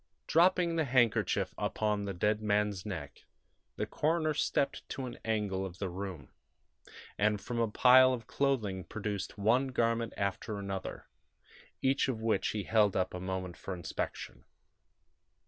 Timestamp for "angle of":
5.23-5.77